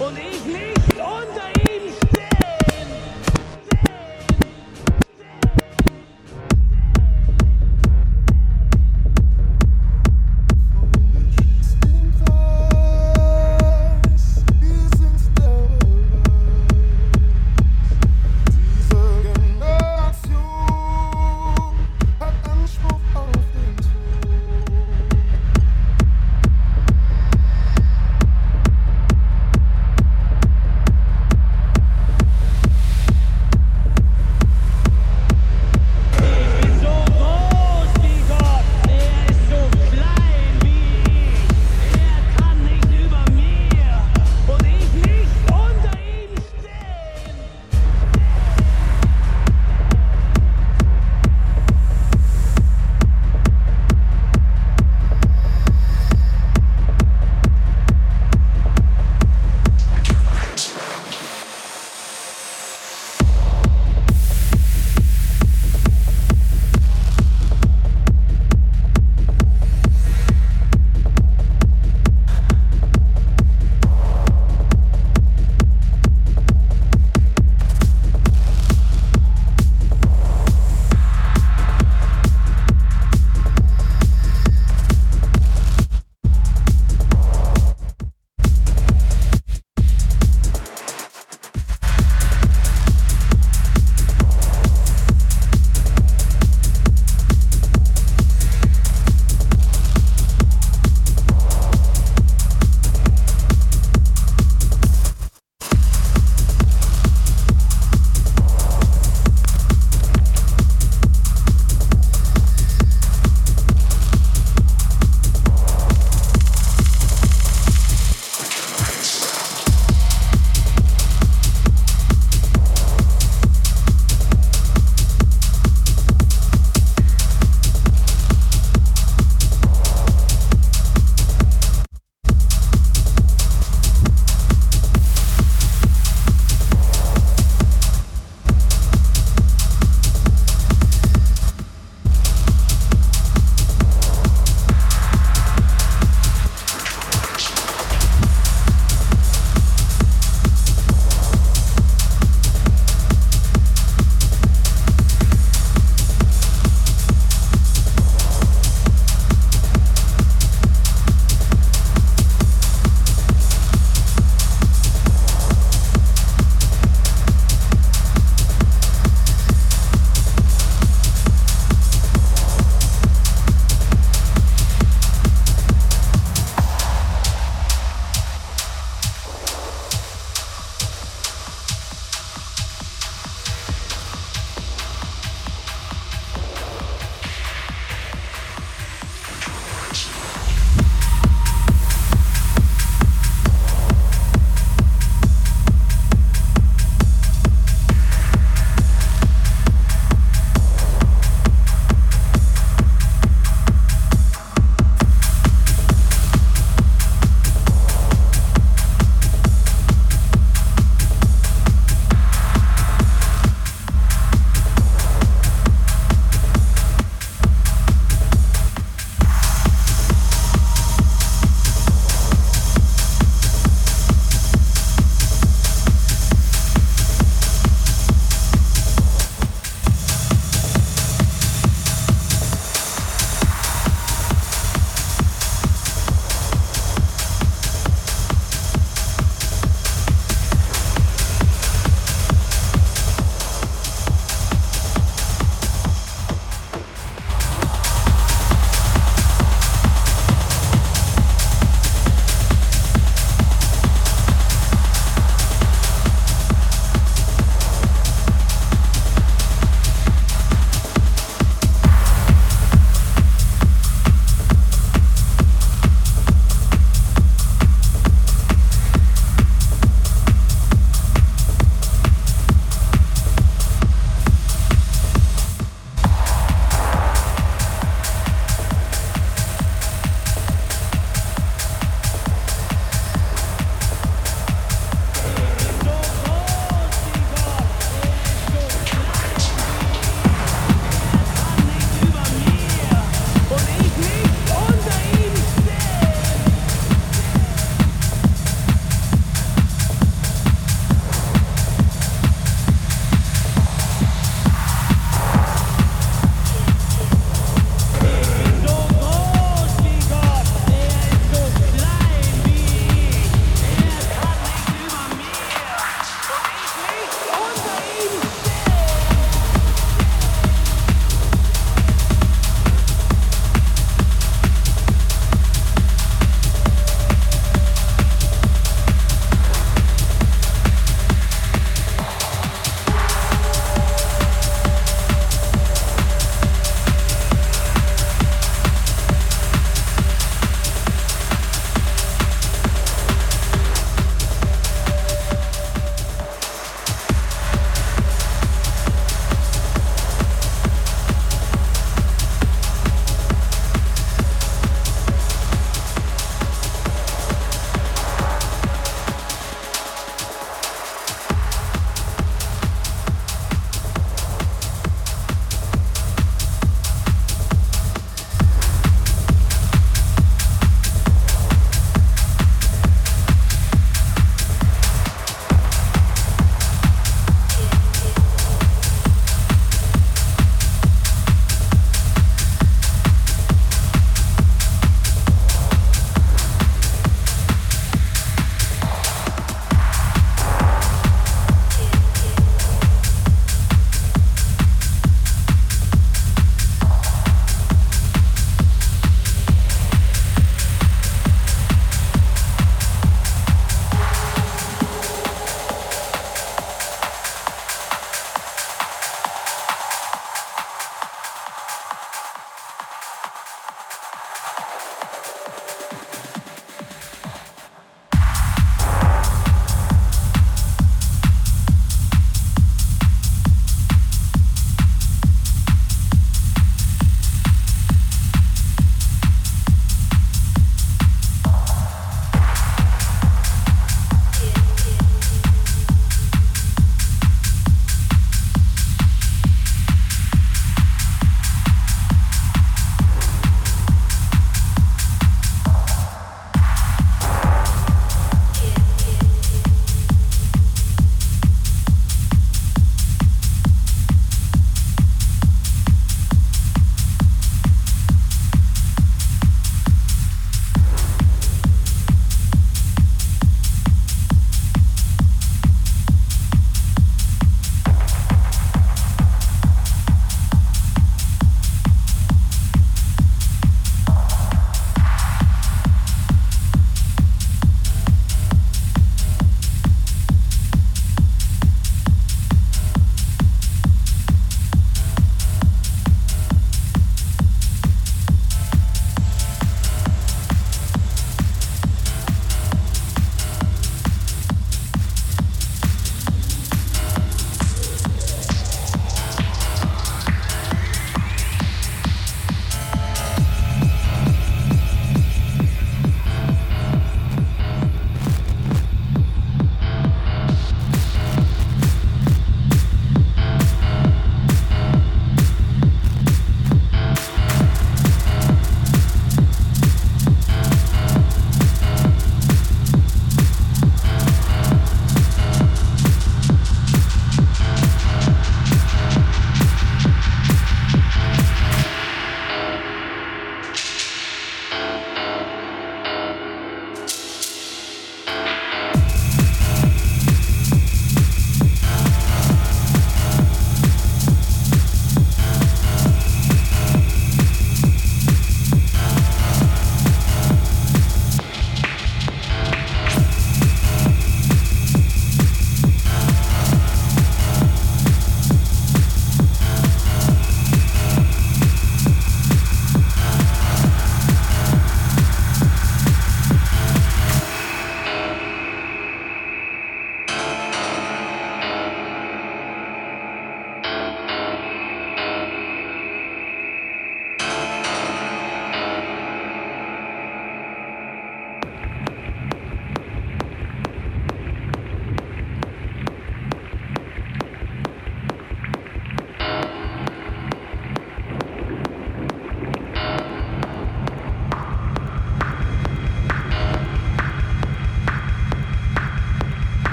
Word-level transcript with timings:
Und 0.00 0.16
ich 0.16 0.44
nicht. 0.46 0.79